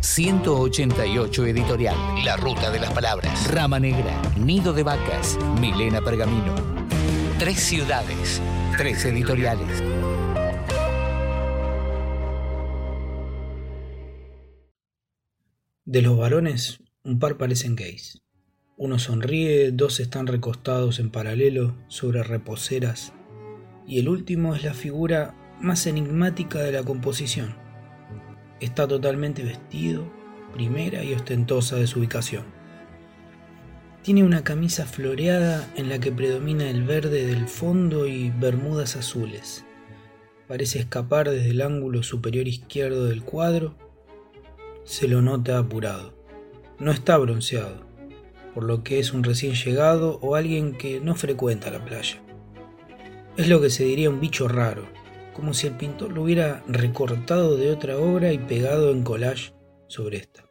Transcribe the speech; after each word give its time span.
188 0.00 1.46
Editorial, 1.46 1.96
La 2.24 2.36
Ruta 2.36 2.70
de 2.70 2.78
las 2.78 2.92
Palabras, 2.92 3.52
Rama 3.52 3.80
Negra, 3.80 4.22
Nido 4.38 4.72
de 4.72 4.84
Vacas, 4.84 5.36
Milena 5.60 6.00
Pergamino. 6.00 6.54
Tres 7.40 7.58
ciudades, 7.58 8.40
tres 8.76 9.04
editoriales. 9.04 9.82
De 15.84 16.02
los 16.02 16.16
varones, 16.16 16.78
un 17.02 17.18
par 17.18 17.36
parecen 17.36 17.74
gays. 17.74 18.22
Uno 18.76 19.00
sonríe, 19.00 19.72
dos 19.72 19.98
están 19.98 20.28
recostados 20.28 21.00
en 21.00 21.10
paralelo 21.10 21.76
sobre 21.88 22.22
reposeras, 22.22 23.12
y 23.84 23.98
el 23.98 24.08
último 24.08 24.54
es 24.54 24.62
la 24.62 24.74
figura 24.74 25.34
más 25.60 25.88
enigmática 25.88 26.60
de 26.60 26.70
la 26.70 26.84
composición. 26.84 27.67
Está 28.60 28.88
totalmente 28.88 29.44
vestido, 29.44 30.04
primera 30.52 31.04
y 31.04 31.14
ostentosa 31.14 31.76
de 31.76 31.86
su 31.86 32.00
ubicación. 32.00 32.44
Tiene 34.02 34.24
una 34.24 34.42
camisa 34.42 34.84
floreada 34.84 35.70
en 35.76 35.88
la 35.88 36.00
que 36.00 36.10
predomina 36.10 36.68
el 36.68 36.82
verde 36.82 37.26
del 37.26 37.46
fondo 37.46 38.06
y 38.06 38.30
bermudas 38.30 38.96
azules. 38.96 39.64
Parece 40.48 40.80
escapar 40.80 41.30
desde 41.30 41.50
el 41.50 41.60
ángulo 41.60 42.02
superior 42.02 42.48
izquierdo 42.48 43.06
del 43.06 43.22
cuadro. 43.22 43.76
Se 44.84 45.06
lo 45.06 45.22
nota 45.22 45.58
apurado. 45.58 46.14
No 46.80 46.90
está 46.90 47.16
bronceado, 47.18 47.82
por 48.54 48.64
lo 48.64 48.82
que 48.82 48.98
es 48.98 49.12
un 49.12 49.22
recién 49.22 49.54
llegado 49.54 50.18
o 50.20 50.34
alguien 50.34 50.72
que 50.72 51.00
no 51.00 51.14
frecuenta 51.14 51.70
la 51.70 51.84
playa. 51.84 52.22
Es 53.36 53.48
lo 53.48 53.60
que 53.60 53.70
se 53.70 53.84
diría 53.84 54.10
un 54.10 54.20
bicho 54.20 54.48
raro, 54.48 54.86
como 55.38 55.54
si 55.54 55.68
el 55.68 55.76
pintor 55.76 56.10
lo 56.10 56.24
hubiera 56.24 56.64
recortado 56.66 57.56
de 57.56 57.70
otra 57.70 57.96
obra 57.96 58.32
y 58.32 58.38
pegado 58.38 58.90
en 58.90 59.04
collage 59.04 59.54
sobre 59.86 60.16
esta. 60.16 60.42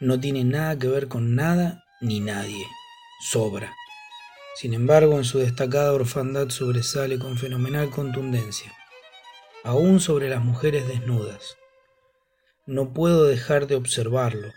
No 0.00 0.18
tiene 0.18 0.42
nada 0.42 0.76
que 0.76 0.88
ver 0.88 1.06
con 1.06 1.36
nada 1.36 1.84
ni 2.00 2.18
nadie, 2.18 2.66
sobra. 3.20 3.72
Sin 4.56 4.74
embargo, 4.74 5.16
en 5.16 5.22
su 5.22 5.38
destacada 5.38 5.92
orfandad 5.92 6.48
sobresale 6.48 7.20
con 7.20 7.38
fenomenal 7.38 7.88
contundencia, 7.90 8.72
aún 9.62 10.00
sobre 10.00 10.28
las 10.28 10.42
mujeres 10.42 10.88
desnudas. 10.88 11.56
No 12.66 12.92
puedo 12.92 13.26
dejar 13.26 13.68
de 13.68 13.76
observarlo. 13.76 14.52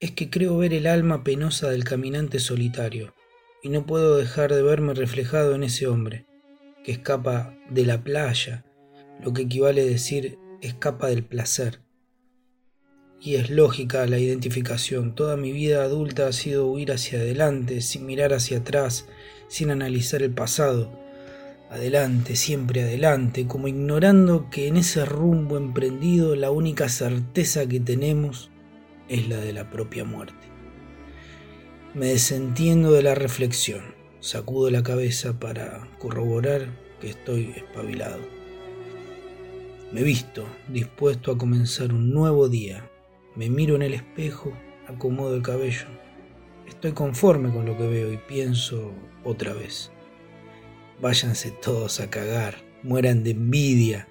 Es 0.00 0.12
que 0.12 0.30
creo 0.30 0.56
ver 0.56 0.72
el 0.72 0.86
alma 0.86 1.24
penosa 1.24 1.68
del 1.68 1.84
caminante 1.84 2.40
solitario, 2.40 3.12
y 3.62 3.68
no 3.68 3.84
puedo 3.84 4.16
dejar 4.16 4.54
de 4.54 4.62
verme 4.62 4.94
reflejado 4.94 5.54
en 5.54 5.62
ese 5.62 5.86
hombre, 5.86 6.24
que 6.86 6.92
escapa 6.92 7.52
de 7.68 7.84
la 7.84 8.04
playa, 8.04 8.64
lo 9.20 9.32
que 9.32 9.42
equivale 9.42 9.80
a 9.80 9.84
decir 9.84 10.38
escapa 10.60 11.08
del 11.08 11.24
placer. 11.24 11.80
Y 13.20 13.34
es 13.34 13.50
lógica 13.50 14.06
la 14.06 14.20
identificación. 14.20 15.16
Toda 15.16 15.36
mi 15.36 15.50
vida 15.50 15.82
adulta 15.82 16.28
ha 16.28 16.32
sido 16.32 16.68
huir 16.68 16.92
hacia 16.92 17.18
adelante, 17.18 17.80
sin 17.80 18.06
mirar 18.06 18.32
hacia 18.32 18.58
atrás, 18.58 19.08
sin 19.48 19.72
analizar 19.72 20.22
el 20.22 20.30
pasado. 20.30 20.96
Adelante, 21.70 22.36
siempre 22.36 22.84
adelante, 22.84 23.48
como 23.48 23.66
ignorando 23.66 24.48
que 24.48 24.68
en 24.68 24.76
ese 24.76 25.04
rumbo 25.04 25.56
emprendido 25.56 26.36
la 26.36 26.52
única 26.52 26.88
certeza 26.88 27.66
que 27.66 27.80
tenemos 27.80 28.52
es 29.08 29.28
la 29.28 29.38
de 29.38 29.52
la 29.52 29.70
propia 29.70 30.04
muerte. 30.04 30.46
Me 31.94 32.06
desentiendo 32.06 32.92
de 32.92 33.02
la 33.02 33.16
reflexión. 33.16 33.96
Sacudo 34.20 34.70
la 34.70 34.82
cabeza 34.82 35.38
para 35.38 35.88
corroborar 35.98 36.68
que 37.00 37.10
estoy 37.10 37.52
espabilado. 37.56 38.20
Me 39.92 40.02
visto, 40.02 40.46
dispuesto 40.68 41.30
a 41.30 41.38
comenzar 41.38 41.92
un 41.92 42.12
nuevo 42.12 42.48
día. 42.48 42.90
Me 43.34 43.50
miro 43.50 43.76
en 43.76 43.82
el 43.82 43.94
espejo, 43.94 44.52
acomodo 44.88 45.36
el 45.36 45.42
cabello. 45.42 45.86
Estoy 46.66 46.92
conforme 46.92 47.52
con 47.52 47.66
lo 47.66 47.76
que 47.76 47.86
veo 47.86 48.12
y 48.12 48.16
pienso 48.16 48.92
otra 49.22 49.52
vez. 49.52 49.92
Váyanse 51.00 51.50
todos 51.50 52.00
a 52.00 52.10
cagar, 52.10 52.56
mueran 52.82 53.22
de 53.22 53.30
envidia. 53.32 54.08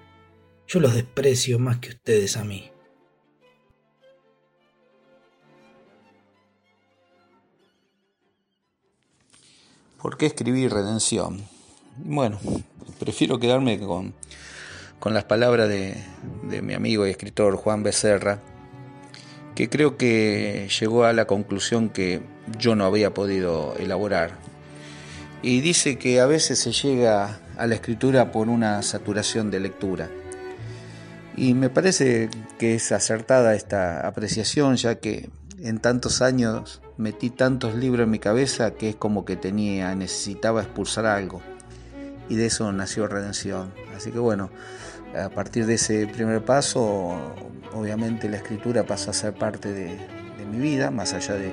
Yo 0.67 0.79
los 0.79 0.93
desprecio 0.93 1.59
más 1.59 1.79
que 1.79 1.89
ustedes 1.89 2.37
a 2.37 2.45
mí. 2.45 2.71
¿Por 10.05 10.17
qué 10.17 10.27
escribir 10.27 10.71
redención? 10.71 11.41
Bueno, 11.97 12.39
prefiero 12.99 13.39
quedarme 13.39 13.79
con, 13.79 14.13
con 14.99 15.15
las 15.15 15.23
palabras 15.23 15.67
de, 15.67 15.97
de, 16.43 16.61
mi 16.61 16.75
amigo 16.75 17.07
y 17.07 17.09
escritor 17.09 17.55
Juan 17.55 17.81
Becerra, 17.81 18.39
que 19.55 19.67
creo 19.67 19.97
que 19.97 20.69
llegó 20.79 21.05
a 21.05 21.13
la 21.13 21.25
conclusión 21.25 21.89
que 21.89 22.21
yo 22.59 22.75
no 22.75 22.85
había 22.85 23.15
podido 23.15 23.75
elaborar. 23.79 24.37
Y 25.41 25.61
dice 25.61 25.97
que 25.97 26.19
a 26.19 26.27
veces 26.27 26.59
se 26.59 26.71
llega 26.71 27.39
a 27.57 27.65
la 27.65 27.73
escritura 27.73 28.31
por 28.31 28.47
una 28.47 28.83
saturación 28.83 29.49
de 29.49 29.59
lectura. 29.59 30.11
Y 31.35 31.55
me 31.55 31.71
parece 31.71 32.29
que 32.59 32.75
es 32.75 32.91
acertada 32.91 33.55
esta 33.55 34.07
apreciación, 34.07 34.75
ya 34.75 34.99
que 34.99 35.31
en 35.65 35.79
tantos 35.79 36.21
años 36.21 36.79
metí 36.97 37.31
tantos 37.31 37.73
libros 37.73 38.05
en 38.05 38.11
mi 38.11 38.19
cabeza 38.19 38.75
que 38.75 38.89
es 38.89 38.95
como 38.95 39.25
que 39.25 39.35
tenía, 39.35 39.95
necesitaba 39.95 40.61
expulsar 40.61 41.07
algo. 41.07 41.41
Y 42.29 42.35
de 42.35 42.45
eso 42.45 42.71
nació 42.71 43.07
Redención. 43.07 43.73
Así 43.95 44.11
que 44.11 44.19
bueno, 44.19 44.51
a 45.19 45.29
partir 45.29 45.65
de 45.65 45.73
ese 45.73 46.05
primer 46.05 46.45
paso, 46.45 47.15
obviamente 47.73 48.29
la 48.29 48.37
escritura 48.37 48.85
pasa 48.85 49.09
a 49.09 49.13
ser 49.13 49.33
parte 49.33 49.71
de, 49.73 50.15
mi 50.45 50.59
vida, 50.59 50.91
más 50.91 51.13
allá 51.13 51.33
de, 51.33 51.51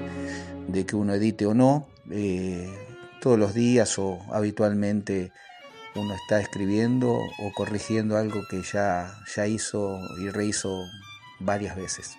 de, 0.68 0.84
que 0.84 0.94
uno 0.94 1.14
edite 1.14 1.46
o 1.46 1.54
no. 1.54 1.88
Eh, 2.10 2.70
todos 3.22 3.38
los 3.38 3.54
días 3.54 3.98
o 3.98 4.18
habitualmente 4.30 5.32
uno 5.94 6.14
está 6.14 6.38
escribiendo 6.38 7.10
o 7.10 7.52
corrigiendo 7.54 8.18
algo 8.18 8.42
que 8.50 8.60
ya, 8.62 9.14
ya 9.34 9.46
hizo 9.46 9.98
y 10.20 10.28
rehizo 10.28 10.84
varias 11.40 11.74
veces. 11.76 12.18